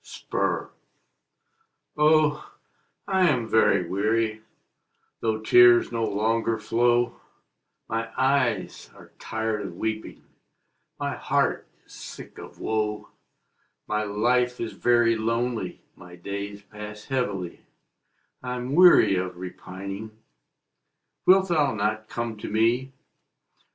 APPEAL. 0.03 0.71
Oh, 1.95 2.55
I 3.07 3.29
am 3.29 3.47
very 3.47 3.87
weary, 3.87 4.41
Though 5.19 5.41
tears 5.41 5.91
no 5.91 6.05
longer 6.05 6.57
flow; 6.57 7.21
My 7.87 8.09
eyes 8.17 8.89
are 8.95 9.11
tired 9.19 9.61
of 9.61 9.75
weeping, 9.77 10.23
My 10.99 11.15
heart 11.15 11.67
is 11.85 11.93
sick 11.93 12.39
of 12.39 12.57
woe; 12.59 13.09
My 13.87 14.01
life 14.03 14.59
is 14.59 14.73
very 14.73 15.15
lonely 15.15 15.81
My 15.95 16.15
days 16.15 16.63
pass 16.63 17.05
heavily, 17.05 17.59
I'm 18.41 18.73
weary 18.73 19.15
of 19.17 19.37
repining; 19.37 20.17
Wilt 21.27 21.49
thou 21.49 21.75
not 21.75 22.09
come 22.09 22.37
to 22.37 22.49
me? 22.49 22.91